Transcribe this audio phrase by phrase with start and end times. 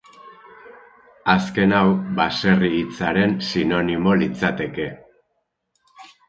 [1.33, 1.83] Azken hau
[2.19, 4.89] baserri hitzaren sinonimo litzateke.